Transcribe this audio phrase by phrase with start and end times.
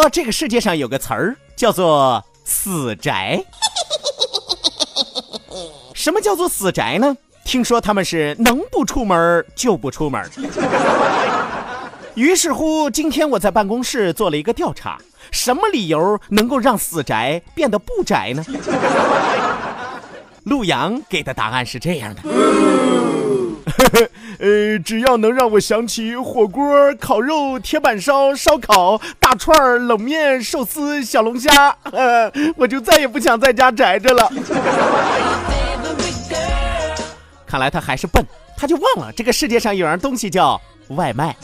[0.00, 3.42] 说这个世界上有个词儿叫做“死宅”。
[5.92, 7.16] 什么叫做死宅呢？
[7.44, 10.24] 听说他们是能不出门就不出门。
[12.14, 14.96] 于是乎，今天我在办公室做了一个调查，
[15.32, 18.44] 什么理由能够让死宅变得不宅呢？
[20.46, 22.20] 陆阳给的答案是这样的。
[24.38, 34.30] 呃，只要能让我想起火锅、烤肉、铁板烧、烧烤、大串、冷面、寿司、小龙虾，呃， 我就再也不想在家宅着了。
[37.46, 38.24] 看来他还是笨，
[38.56, 41.34] 他就忘了这个世界上有样东西叫外卖。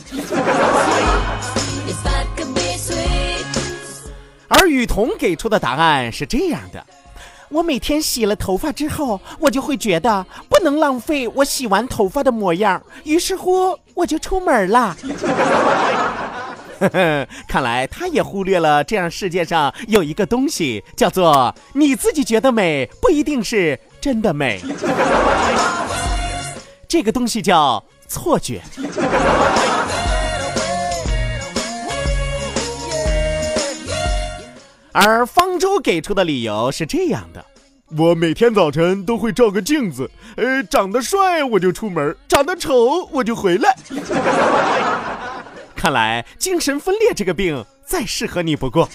[4.47, 6.85] 而雨桐给出的答案是这样的。
[7.49, 14.95] 我每天洗了头发之后，我就会觉得不能浪费我洗完头发的模样，于是乎我就出门了。
[17.47, 24.61] 看来他也忽略了这样世界上有一个东西，叫做你自己觉得美，不一定是真的美。
[26.87, 28.61] 这个东西叫错觉。
[34.97, 37.45] 而方舟给出的理由是这样的：
[37.97, 43.75] 我每天早晨都会照个镜子，呃，长得帅我就出门，长得丑我就回来。
[45.75, 48.87] 看来精神分裂这个病再适合你不过。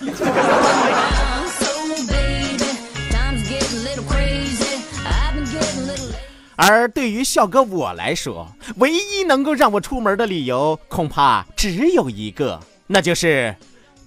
[6.56, 13.54] 而对于笑哥我来说，唯一能够让我出门的理由，恐怕只有一个，那就是。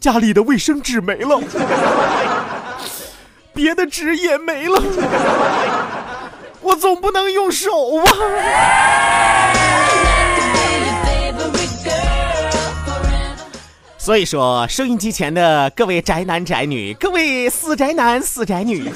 [0.03, 1.39] 家里的卫生纸没了，
[3.55, 4.83] 别的纸也没了，
[6.59, 7.71] 我总不能用手
[8.03, 8.11] 吧？
[13.97, 18.91] 所以说，收音机前的各位宅男宅女，各位死宅男死宅女，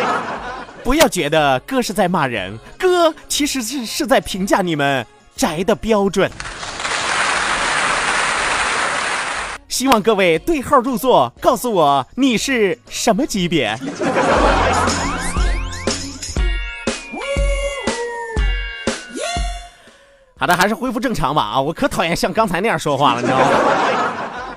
[0.84, 6.30] 不要觉得哥是在骂人，哥其实是是在评价你们宅的标准。
[9.76, 13.78] 希望各位对号入座，告诉我你是什么级别。
[20.38, 21.60] 好的，还是恢复正常吧啊！
[21.60, 23.44] 我可讨厌像刚才那样说话了，你知道吗？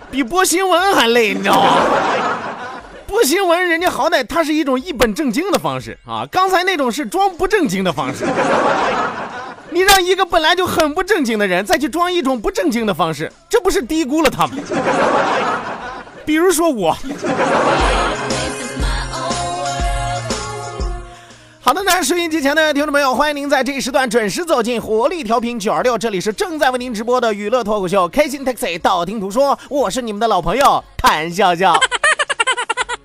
[0.09, 1.73] 比播新闻还累，你知道吗？
[3.05, 8.25] 播新闻人家好歹它是一种一本正经的方式啊，刚才那种是装不正经的方式。
[9.71, 14.57] 你让一个本来就很不正经的人再去装一种不正经的方式，这不是低估了他们？
[16.25, 16.97] 比如说我。
[21.61, 31.79] 好的，那收音机前的听众朋友，欢迎您在这一时段准时走进活力调频九二六，这里是正在为您直播的娱乐脱口秀《开心 Taxi》，道听途说，我是你们的老朋友谭笑笑。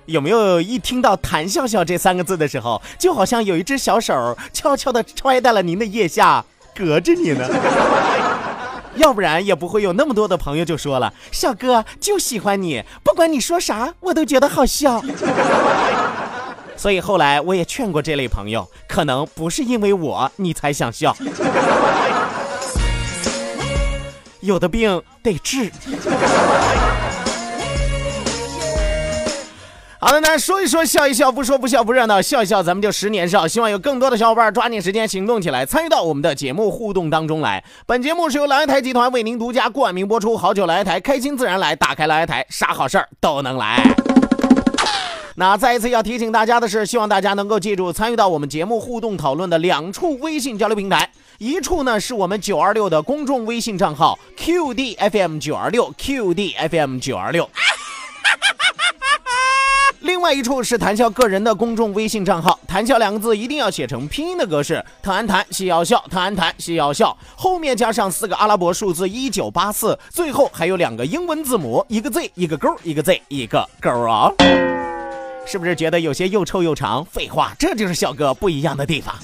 [0.05, 6.43] 有没有一听到“谭笑笑”这三个字的时候，就好像有一只小手悄悄地揣在了您的腋下？
[6.75, 7.47] 隔着你呢，
[8.97, 15.01] 要不然也不会有那么多的朋友就说了：“小哥就喜欢你，不管你说啥，我都觉得好笑。
[16.75, 21.15] ”所以后来我也劝过这类朋友，可能不是因为我你才想笑，
[24.41, 25.71] 有的病得治。
[30.05, 33.47] 好的，那说一说，笑一笑，不说不笑不热闹，笑一笑，咱们就十年少。
[33.47, 37.63] 希望有更多的小伙伴抓紧时间行动起来，参与到我们的节目互动当中来。
[37.87, 43.81] 本节目是由蓝台集团为您独家冠名播出，好久来台，开心自然来，打开蓝台，啥好事儿都能来。
[45.37, 51.09] 那再一次要提醒大家的是，希望大家能够记住参与到我们节目互动讨论的两处微信交流平台，
[51.39, 57.49] 一处呢是我们九二六的公众微信账号 QDFM 九二六 QDFM 九二六。
[60.05, 74.29] 另外一处是谈笑个人的公众微信账号，谈笑两个字一定要写成拼音的格式，谈安谈西要笑，谈安谈西要笑，后面加上四个阿拉伯数字一九八四，最后还有两个英文字母，一个 Z 一个勾，一个 Z 一个勾啊。
[75.47, 77.03] 是不是觉得有些又臭又长？
[77.05, 79.15] 废话，这就是小哥不一样的地方。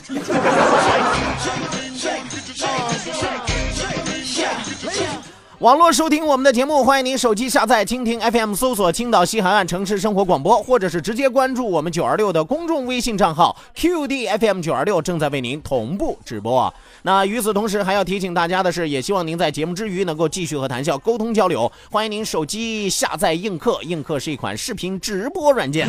[5.62, 16.74] 网络收听我们的节目，欢迎您手机下载蜻蜓 FM，搜索青岛西海岸城市生活广播，或者是直接关注我们九二六的公众微信账号 QDFM 九二六，正在为您同步直播。
[17.04, 21.72] 那与此同时，还要提醒大家的是，也希望您在节目之余能够继续和谈笑沟通交流。
[21.92, 25.88] 欢迎您手机下载映客，映客是一款视频直播软件。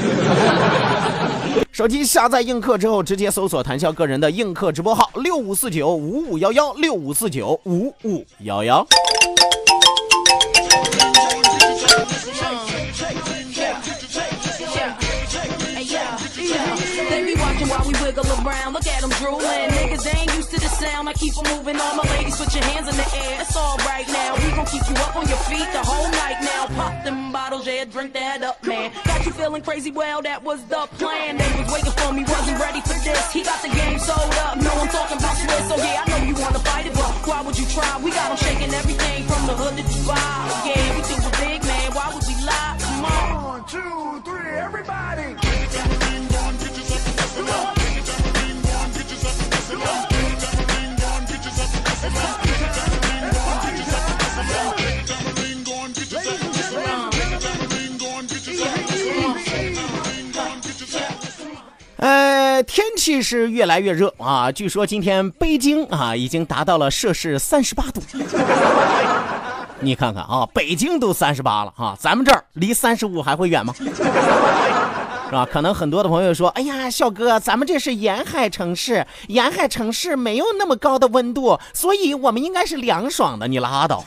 [1.73, 8.87] 手机下载映客之后，直接搜索谈笑个人的映客直播号六五四九五五幺幺六五四九五五幺幺。
[19.23, 19.71] Drooling.
[19.79, 21.09] Niggas ain't used to the sound.
[21.09, 21.79] I keep 'em moving.
[21.81, 23.35] All my ladies, put your hands in the air.
[23.43, 24.31] It's all right now.
[24.43, 26.63] We gon' keep you up on your feet the whole night now.
[26.79, 28.91] Pop them bottles, yeah, drink that up, man.
[29.05, 29.91] Got you feeling crazy?
[29.91, 31.31] Well, that was the plan.
[31.39, 33.25] They was waiting for me, wasn't ready for this.
[33.37, 34.57] He got the game sold up.
[34.67, 35.65] No, I'm talking about Swiss.
[35.71, 37.91] So yeah, I know you wanna fight it, but why would you try?
[38.05, 40.27] We got 'em shaking everything from the hood to Dubai.
[40.69, 41.89] Yeah, we think we're big, man.
[41.97, 42.75] Why would we lie?
[42.85, 43.45] Come on.
[43.53, 44.02] One, two,
[63.03, 64.53] 气是越来越热啊！
[64.53, 68.01] 据说今天北京啊已经达到了摄氏三十八度。
[69.81, 73.75] 你看看啊，北京都三十八了啊，咱们这儿离三十五还会远吗？
[73.77, 73.83] 是
[75.33, 75.45] 吧？
[75.53, 84.05] 可能很多的朋友说：“哎呀，笑哥，咱们这是沿海城市，沿海城市没有那么高的温度，所以我们应该是凉爽的。”你拉倒！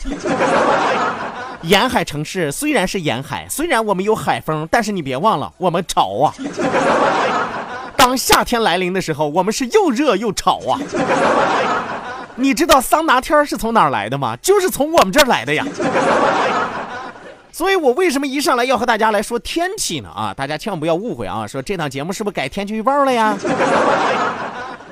[1.64, 6.34] 沿海城市虽然是沿海，虽然我们有海风，但是你别忘了，我们潮啊！
[8.06, 10.80] 当夏天来临的时候，我们是又热又潮啊！
[12.38, 14.38] 你知道桑拿天是从哪儿来的吗？
[14.44, 15.66] 就是从我们这儿来的呀！
[17.52, 20.10] 所以我为什么一上来要和大家来说天气呢？
[20.10, 21.48] 啊，大家千万不要误会啊！
[21.48, 23.36] 说这档节目是不是改天气预报了呀？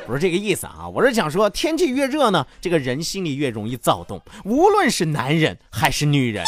[0.08, 0.90] 不是这个意思啊！
[0.92, 6.44] 我是想说，天气越热呢，这个人心里越容易躁动，无论是男人还是女人。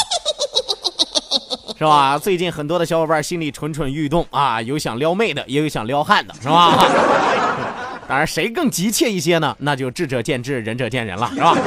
[1.77, 2.17] 是吧？
[2.17, 6.73] 最近很多的小伙伴心里蠢蠢欲动啊，有想撩妹的，也有想撩汉的，是吧？
[8.07, 9.55] 当然，谁更急切一些呢？
[9.59, 11.57] 那就智者见智，仁者见仁了，是吧？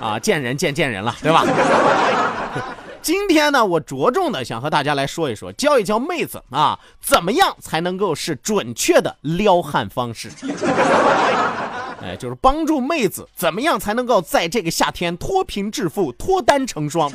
[0.00, 1.44] 啊，见仁见见仁了，对吧？
[3.02, 10.30] 今天呢，我着重的想和大家来说一说，教一教妹子啊，怎么样才能够是准确的撩汉方式。
[12.02, 17.10] 哎，就是帮助妹子怎么样才能够在这个夏天脱贫致富、脱单成双。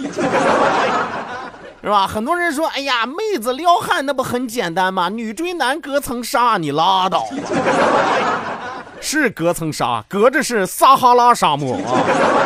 [1.83, 2.07] 是吧？
[2.07, 5.09] 很多人说，哎呀，妹子撩汉那不很简单吗？
[5.09, 7.27] 女追男隔层纱，你拉倒。
[9.01, 11.89] 是隔层纱，隔着是撒哈拉沙漠啊，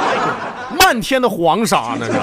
[0.79, 2.13] 漫天的黄沙那是。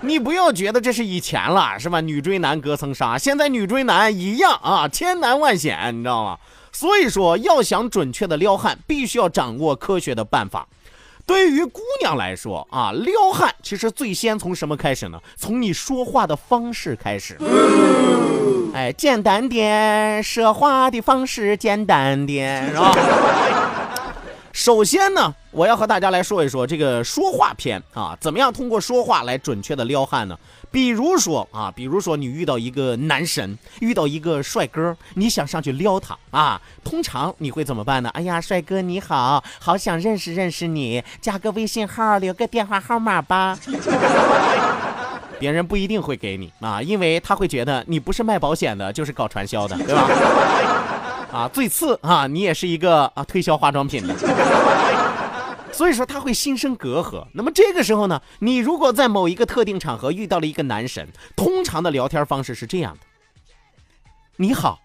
[0.00, 2.00] 你不要觉得这是以前了，是吧？
[2.00, 6.36] 女追男隔层纱，现在女追男一样啊，千难万险，你知道吗？
[6.72, 10.66] 所以说，要想准确的撩汉，必须要掌握科学的办法。
[11.26, 15.20] 对于姑娘来说啊，撩汉其实最先从什么开始呢？
[15.36, 17.36] 从你说话的方式开始。
[18.72, 22.92] 哎，简单点，说话的方式简单点，是吧？
[24.52, 30.38] 首先呢，我要和大家来说一说这个说话篇啊，怎么样通过说话来准确的撩汉呢？
[30.76, 38.10] 比如说啊，比如说你遇到一个男神，遇到一个帅哥，你想上去撩他啊，通常你会怎么办呢？
[38.10, 43.58] 哎呀，帅哥你好，好想认识认识你，加个微信号，留个电话号码吧。
[45.40, 50.10] 别人不一定会给你啊，因为他会觉得你不是卖保险的，就是搞传销的，对吧？
[51.32, 54.14] 啊，最次啊，你也是一个啊推销化妆品的。
[55.76, 57.26] 所以说他会心生隔阂。
[57.34, 61.06] 那么这个时候呢，你如果在某一个特定场合遇到了一个男神，
[61.36, 63.00] 通常的聊天方式是这样的：
[64.36, 64.80] 你好，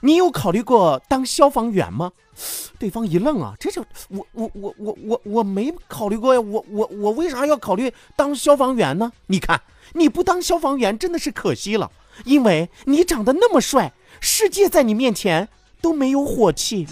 [0.00, 2.12] 你有考虑过当消防员吗？
[2.78, 9.10] 对方一愣啊，这就我我我我我我没考虑过呀，我我我为啥要考虑当消防员呢？
[9.28, 9.62] 你看
[9.94, 11.90] 你不当消防员真的是可惜了。
[12.24, 15.48] 因为你长得那么帅，世界在你面前
[15.80, 16.86] 都没有火气。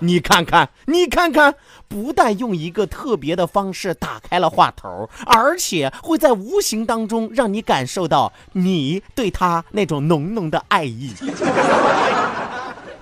[0.00, 1.54] 你看看，你看看，
[1.88, 11.14] 不但用一个特别的方式打开了话头，而且会在无形当中让你感受到你对他那种浓浓的爱意。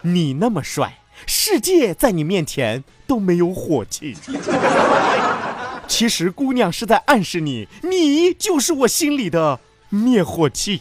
[0.03, 4.17] 你那么帅，世界在你面前都没有火气。
[5.87, 10.81] 其实姑娘是在暗示你，你就是我心里的灭火器。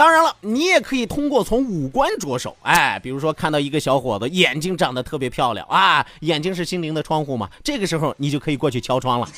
[0.00, 9.28] 当然了，你也可以通过从五官着手，哎，比如说看到一个小伙子眼睛长得特别漂亮啊，眼睛是心灵的窗户嘛，这个时候你就可以过去敲窗了。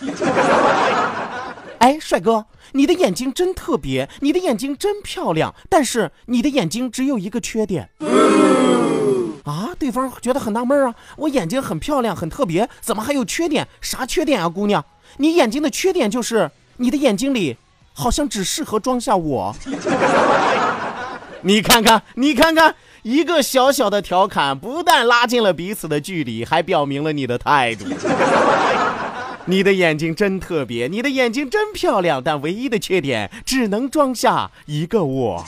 [1.78, 7.90] 哎，帅哥，你的眼睛真特别，你的眼睛真漂亮，但是你的眼睛只有一个缺点。
[9.42, 13.66] 啊，对方觉得很纳闷啊，我眼睛很漂亮，很特别，怎么还有缺点？
[13.80, 14.84] 啥缺点啊，姑娘？
[15.16, 17.56] 你眼睛的缺点就是你的眼睛里
[17.94, 19.54] 好像只适合装下我。
[21.42, 27.84] 你看看，你看看，一个小小的调侃，不但拉近了彼此的距离，还表明了你的态度。
[29.46, 35.44] 你的眼睛真特别，你的眼睛真漂亮，但唯一的缺点只能装下一个我。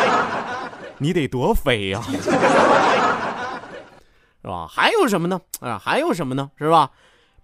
[1.00, 2.02] 你得多肥呀、
[4.42, 4.66] 是吧？
[4.70, 5.40] 还有什么呢？
[5.60, 6.50] 啊，还有什么呢？
[6.58, 6.90] 是吧？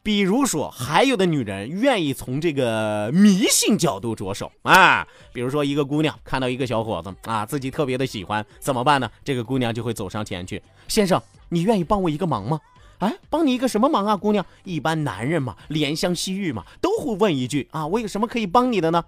[0.05, 9.11] 比如说，还有的女人愿意从这个迷信角度着手啊，比如说一个姑娘看到一个小伙子啊，自己特别的喜欢，怎么办呢？
[9.25, 11.19] 这个姑娘就会走上前去，先生，
[11.49, 12.61] 你愿意帮我一个忙吗？
[12.99, 14.45] 哎，帮你一个什么忙啊，姑娘？
[14.65, 19.03] 一般男人嘛，怜香惜玉嘛，都会问一句啊，我有什么可以帮你的呢？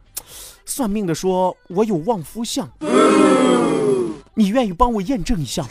[0.65, 2.67] 算命的说我有旺夫相，
[4.33, 5.69] 你愿意帮我验证一下吗？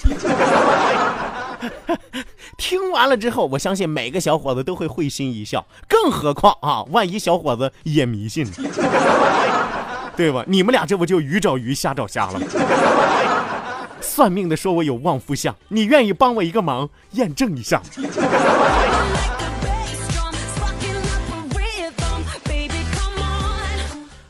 [2.57, 8.45] 听完了之后，我相信每个小伙子都会会心一笑，更何况啊，万一小伙子也迷信，
[10.15, 10.43] 对吧？
[10.47, 12.47] 你们俩这不就鱼找鱼，虾找虾了吗？
[14.01, 17.85] 算命的说我有旺夫相，你愿意帮我一个忙，验证一下吗？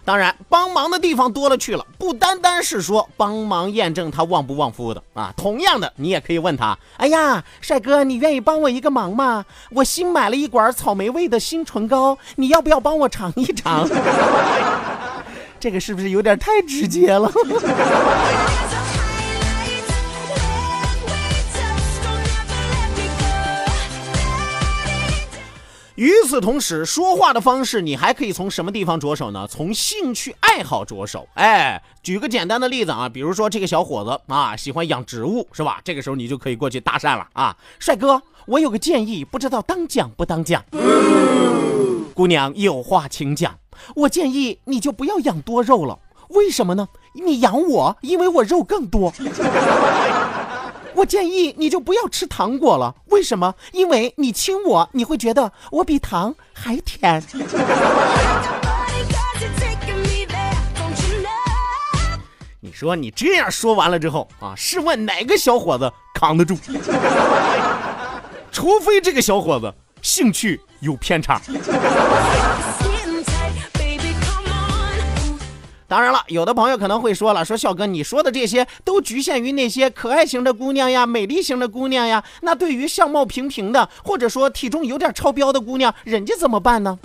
[0.05, 5.33] 当然，帮忙的地方多了去了，不单单是说帮忙验证他旺不旺夫的啊。
[5.35, 9.43] 同样的，你也可以问他：“哎呀，帅哥，你愿意帮我一个忙吗？
[9.71, 13.89] 我新买了一管草莓味的新唇膏，你要不要帮我尝一尝？”
[15.59, 17.31] 这个是不是有点太直接了？
[25.95, 29.47] 与此同时，说话的方式你还可以从什么地方着手呢？
[29.49, 31.25] 从兴趣爱好着手。
[31.35, 35.79] 哎，举个简单的例子啊，比如说这个小伙子啊喜欢养植物，是吧？
[35.85, 40.61] 这个时候你就可以过去搭讪了啊，帅哥，我有个建议，不知道当讲不当讲？
[42.13, 43.57] 姑娘有话请讲。
[43.95, 45.99] 我建议你就不要养多肉了，
[46.29, 46.89] 为什么呢？
[47.13, 49.13] 你养我，因为我肉更多。
[50.95, 53.53] 我建议你就不要吃糖果了，为什么？
[53.73, 57.21] 因为你亲我，你会觉得我比糖还甜。
[62.61, 66.57] 你说你这样说完了之后啊，试问哪个小伙子扛得住？
[68.51, 71.39] 除非这个小伙子兴趣有偏差。
[75.87, 82.23] 当然了，有的朋友可能会说了，说笑哥，你说的这些都局限于那些可爱型的姑娘呀、美丽型的姑娘呀。
[82.41, 86.97] 那对于相貌平平的，或者说体重有点超标的姑娘，人家怎么办呢？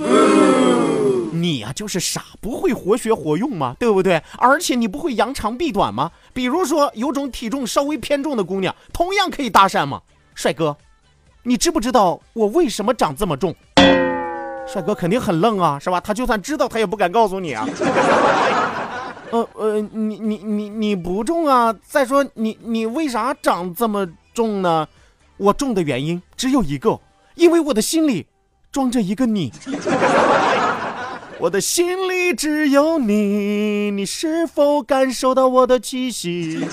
[1.33, 4.23] 你呀、就是傻，不会活学活用嘛，对不对？
[4.39, 6.11] 而且你不会扬长避短吗？
[6.33, 10.01] 比如说有种体重稍微偏重的姑娘，同样可以搭讪嘛。
[10.35, 10.77] 帅哥，
[11.43, 13.55] 你知不知道我为什么长这么重？
[14.73, 16.01] 帅哥肯定很愣啊，是吧？
[16.01, 17.67] 他就算知道，他也不敢告诉你啊。
[19.31, 21.73] 呃呃，你你你你不重啊！
[21.87, 24.87] 再说你你为啥长这么重呢？
[25.37, 26.99] 我重的原因只有一个，
[27.37, 28.27] 因为我的心里
[28.73, 29.53] 装着一个你。
[31.39, 36.67] 我的心里只有你，你是否感受到我的气息？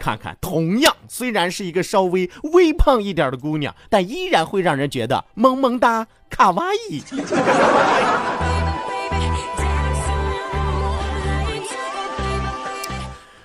[0.00, 7.02] 看看，同样虽然是一个稍微微胖一点的姑娘，但依然会让人觉得萌萌哒、卡哇伊。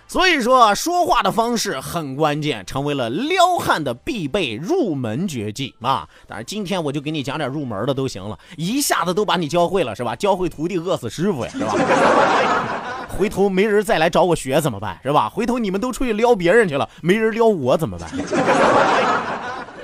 [0.07, 6.07] 所以说，说话的方式很关键，成为了撩汉的必备入门绝技啊！
[6.25, 10.15] 当然，今天我就给你讲点入门的都行了，一下子都把你教会了，是吧？
[10.15, 11.73] 教会徒弟，饿死师傅呀，是吧？
[13.07, 14.99] 回头没人再来找我学怎么办？
[15.03, 15.29] 是吧？
[15.29, 18.09] 回头你们都出去撩别人去了，没人撩我怎么办？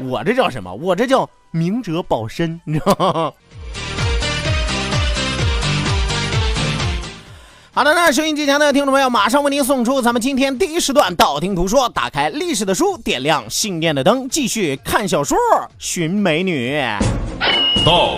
[0.10, 0.74] 我这叫什么？
[0.74, 3.32] 我这叫明哲保身，你知道吗？
[7.74, 15.38] 好的，那收音机前的听众朋友，马上为您送出咱们今天第一时段道听途说，打开历史的书，点亮信念的灯，继续看小说，
[15.78, 16.84] 寻美女。
[17.86, 18.16] 道，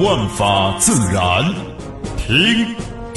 [0.00, 1.54] 万法自然；
[2.16, 2.74] 听，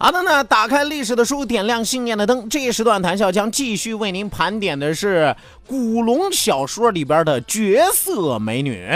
[0.00, 2.48] 好的呢，打开历史的书，点亮信念的灯。
[2.48, 5.34] 这一时段谈笑将继续为您盘点的是
[5.66, 8.86] 古龙小说里边的角色美女。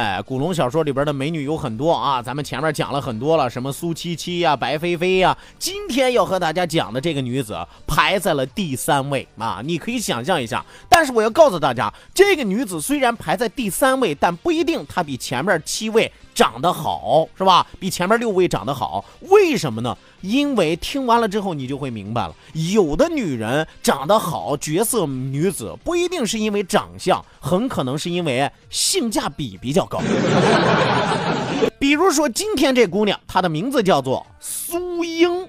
[0.00, 5.36] 哎，古龙小说里边的美女有很多啊，咱们前面讲了很多了，什么苏七七呀、白飞飞呀。
[5.58, 7.54] 今天要和大家讲的这个女子
[7.86, 10.64] 排在了第三位啊，你可以想象一下。
[10.88, 17.66] 但是我要告诉大家，这个女子虽然排在第三位，但不一定她比前面七位长得好，是吧？
[17.78, 19.94] 比前面六位长得好，为什么呢？
[20.20, 22.34] 因为听完了之后，你就会明白了，
[22.72, 30.00] 有的女人长得好，绝色女子不一定是因为长相，很可能是因为性价比比较高。
[31.78, 35.48] 比如说今天这姑娘，她的名字叫做苏英。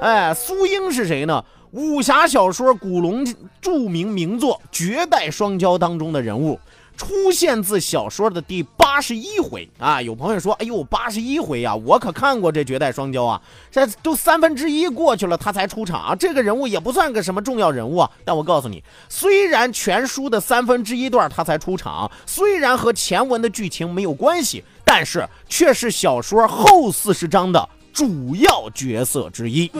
[0.00, 1.44] 哎，苏英是谁呢？
[1.72, 3.24] 武侠小说古龙
[3.60, 6.60] 著名名作《绝代双骄》当中的人物。
[6.96, 10.00] 出现自小说的第八十一回啊！
[10.00, 13.40] 有朋友说：“哎呦，八十一回呀，我可看过这《绝代双骄》啊！
[13.70, 18.10] 这都三分之一过去了，他才出场啊，这个人物也不算个什么重要人物啊。
[18.24, 29.70] 但我告诉你，虽然全书的三分之一段他才出场，虽然和前文的剧情没有关系，但是却是小说后四十章的主要角色之一。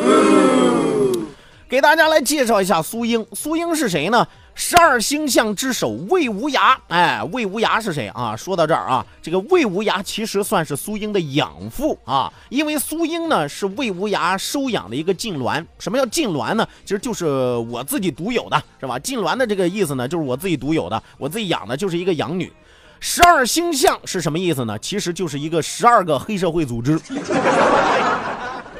[1.69, 3.27] 给大家来介绍一下苏英。
[3.33, 4.27] 苏英是谁呢？
[4.55, 8.37] 十二星象之首魏无涯，哎，魏无涯是谁啊？
[8.37, 15.65] 说到这儿啊，这个魏无涯其实算是苏英的养父啊，因为苏英呢是魏无涯收养的一个禁鸾。
[15.79, 16.67] 什么叫禁鸾呢？
[16.85, 17.27] 其实就是
[17.71, 18.99] 我自己独有的，是吧？
[18.99, 22.53] 禁鸾的这个意思呢，就是我自己独有的，我自己养的就是一个养女。
[23.01, 24.79] 十二星象是什么意思呢？
[24.79, 27.01] 其实就是一个十二个黑社会组织。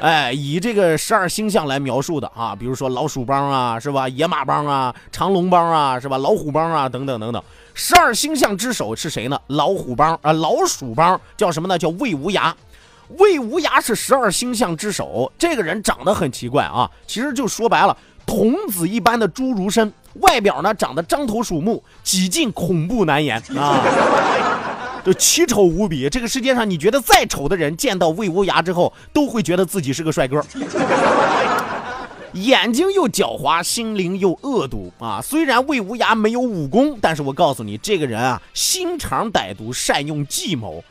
[0.03, 4.09] 哎，以这个十二星象来描述的啊，比如说老鼠帮啊，是吧？
[4.09, 6.17] 野马帮啊，长龙帮啊，是吧？
[6.17, 7.41] 老虎帮啊，等等等等。
[7.73, 9.39] 十二星象之首是谁呢？
[9.47, 11.77] 老虎帮啊，老鼠帮叫什么呢？
[11.77, 12.51] 叫魏无涯。
[13.17, 23.79] 魏无涯是十二星象之首，这个人长得很奇怪啊，其实就说白了，童子一般的侏儒身，外表呢长得獐头鼠目，几近恐怖难言啊。
[25.03, 30.41] 就奇丑无比，这个世界上你觉得再丑的人，见到魏无涯之后，都会觉得自己是个帅哥。
[32.33, 35.21] 眼睛又狡猾，心灵又恶毒啊！
[35.21, 40.83] 虽然魏无涯没有武功，但是我告诉你，这个人啊，心肠歹毒，善用计谋，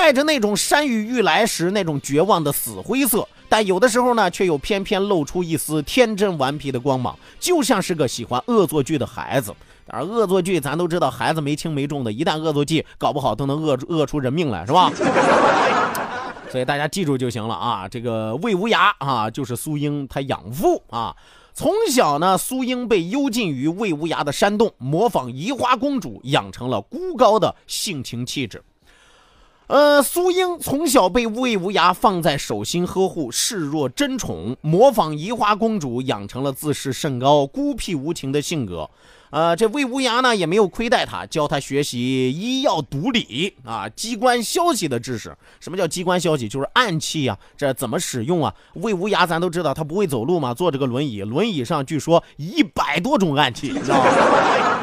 [0.00, 9.54] 带着那种山雨欲来时那种绝望的死灰色，但有的时候呢，却又偏偏露出一丝天真顽皮的光芒，就像是个喜欢恶作剧的孩子。
[9.88, 14.90] 而恶作剧，咱都知道，孩子没轻没重的，一旦恶作剧，搞不好都能恶恶出人命来，是吧？
[16.50, 17.86] 所以大家记住就行了啊！
[17.86, 21.14] 这个魏无涯啊，就是苏英他养父啊。
[21.52, 28.62] 从小呢，苏英被幽禁于魏无涯的山洞，模仿移花公主，养成了孤高的性情气质。
[29.70, 38.90] 呃，苏英从小被魏无涯放在手心呵护，视若珍宠，模仿移花公主，养成了自视甚高、孤僻无情的性格。
[39.30, 45.32] 呃，这魏无涯呢也没有亏待他，教他学习医药毒理啊，机关消息的知识。
[45.60, 46.48] 什么叫机关消息？
[46.48, 48.52] 就是暗器啊，这怎么使用啊？
[48.74, 54.79] 魏无涯咱都知道，他不会走路嘛，坐这个轮椅，轮椅上据说一百多种暗器，你知道吗？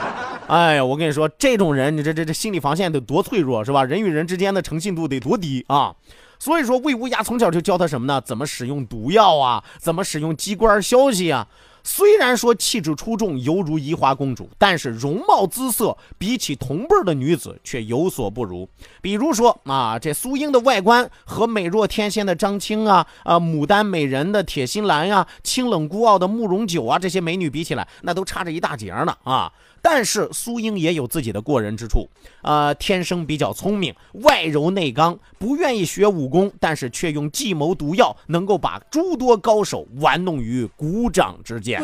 [0.48, 3.84] 哎呀，我跟你说，这种人，你这这这心理防线得多脆弱，是吧？
[3.84, 5.94] 人与人之间的诚信度得多低啊！
[6.40, 8.22] 所以说，魏无涯从小就教他什么呢？
[8.22, 9.62] 怎么使用毒药啊？
[9.78, 11.46] 怎么使用机关消息啊？
[11.84, 18.70] 虽然说气质出众，犹如移花公主，但是容貌姿色比起同辈的女子却有所不如。
[19.02, 29.52] 比如说啊，这苏英的外观和美若天仙的张青啊，啊，牡丹美人的铁心兰呀，清冷孤傲的慕容九啊，这些美女比起来，那都差着一大截呢啊。
[29.82, 32.08] 但是苏英也有自己的过人之处，
[32.42, 41.82] 呃，天生比较聪明，外柔内刚，不愿意学武功，但是却用计谋毒药，能够把诸多高手玩弄于股掌之间。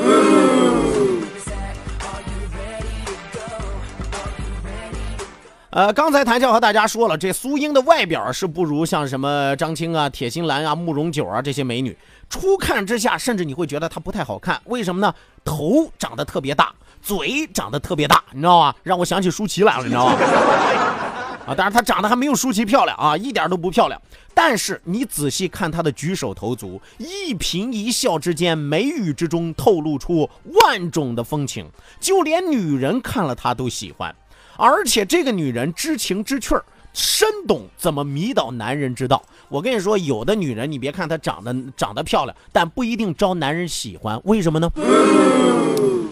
[5.69, 11.97] 呃，刚才谭笑和大家说了，这苏英的外表是不如像什么张青啊、铁心兰啊、慕容九啊这些美女。
[12.29, 15.11] 初看之下，甚至你会觉得她不太好看，为什么呢？
[15.43, 16.71] 头长得特别大，
[17.03, 18.73] 嘴长得特别大，你知道吗？
[18.81, 20.17] 让我想起舒淇来了，你知道吗？
[21.45, 24.01] 啊，当然她长得还没有舒淇漂亮啊，一点都不漂亮。
[24.33, 34.15] 但是你仔细看她的举手投足，一颦一笑之间，眉宇之中透露出万种的风情，就连女人看了她都喜欢。
[34.55, 36.63] 而且这个女人知情知趣儿，
[36.93, 39.21] 深懂怎么迷倒男人之道。
[39.49, 44.19] 我跟你说，有的女人，你别看她长得长得漂亮，但不一定招男人喜欢。
[44.23, 44.71] 为什么呢？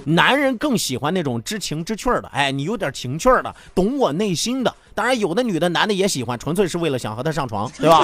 [0.06, 4.76] 男人更喜欢那种知情知趣的，哎，你有点情趣的，懂我内心的。
[4.96, 8.00] 当然，有的女的男的也喜欢，纯粹是为了想和她上床，对吧？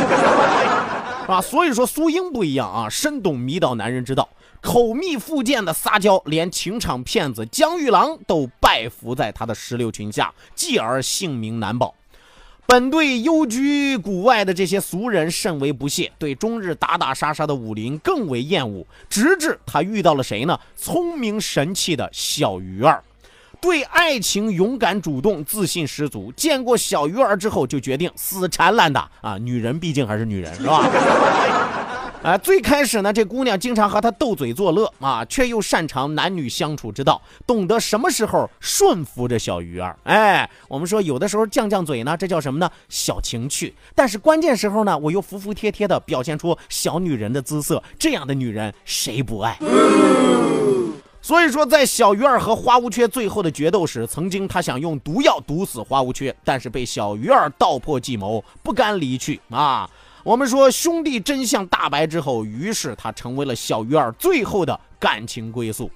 [1.27, 4.29] 啊，所以说苏英不一样啊，深懂迷倒男人之道。
[4.61, 11.93] 口蜜腹剑的撒娇，连情场骗子江玉郎都拜服在他的石榴裙下，继而性命难保。
[12.67, 18.85] 本对幽居谷外的这些俗人甚为不屑，对终日打打杀杀的武林更为厌恶。
[19.09, 20.59] 直至他遇到了谁呢？
[20.75, 23.01] 聪明神气的小鱼儿，
[23.61, 26.29] 对爱情勇敢主动，自信十足。
[26.35, 29.37] 见过小鱼儿之后，就决定死缠烂打啊！
[29.37, 30.83] 女人毕竟还是女人，是吧？
[32.23, 39.95] 啊，最开始呢，这姑娘经常和他斗嘴作乐啊，却又擅长男女相处之道，懂得什么时候顺服着小鱼儿。
[40.03, 42.69] 哎，我们说有的时候犟犟嘴呢，这叫什么呢？
[42.89, 43.73] 小情趣。
[43.95, 49.57] 但是关键时候呢，我又服服帖帖的表现出小女人的姿色，这样的女人谁不爱？
[51.21, 59.89] 所以说，在小鱼儿和花无缺最后的决斗时，曾经他想用毒药毒死花无缺，但是被小鱼儿道破计谋，不甘离去啊。
[60.27, 65.89] 我们说兄弟真相大白之后，于是他成为了小鱼儿最后的感情归宿。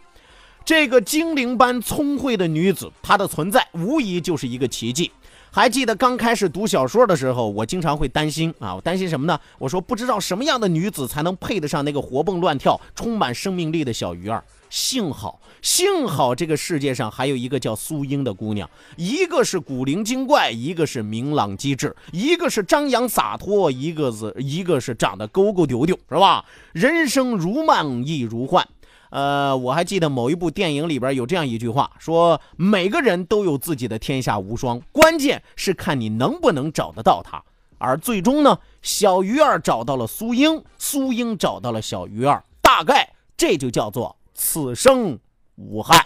[0.63, 5.11] 这个精灵般聪慧的女子，她的存在无疑就是一个奇迹。
[5.53, 9.37] 还记得刚开始读小说的时候，我经常会担心啊，我担心什么呢？
[9.59, 14.41] 我说不知道什么样的女子才能配得上那个活蹦乱跳、充满生命力的小鱼儿。
[14.69, 26.45] 幸好，幸好这个世界上还有一个叫苏英的姑娘，一个是古灵精怪，一个是明朗机智，一个是张扬洒脱，一个是一个是长得勾勾丢丢，是吧？
[26.71, 28.65] 人生如梦亦如幻。
[29.11, 37.43] 呃，我还记得某一部电影里边有这样一句话，说每个人都有自己的天下无双，关键是看你能不能找得到他。
[37.77, 44.15] 而最终呢，小鱼儿找到了苏英，苏英找到了小鱼儿，大概这就叫做。
[44.33, 45.19] 此生
[45.55, 45.99] 无憾。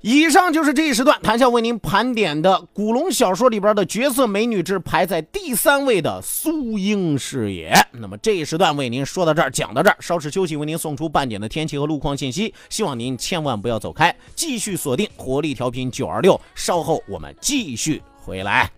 [0.00, 7.72] 以上就是这一时段谈笑为您盘点的古龙小说里边的角色美女之排在第三位的苏英是也。
[7.90, 12.54] 那么这一时段为您说到这儿，讲到这儿，稍事休息，为您送出半点的天气和路况信息。
[12.70, 16.40] 希望您千万不要走开，继续锁定活力调频九二六。
[16.54, 18.70] 稍后我们继续回来。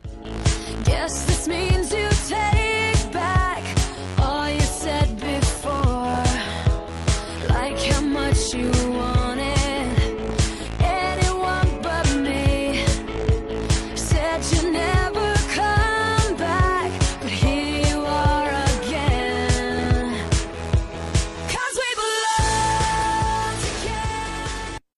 [8.53, 8.80] you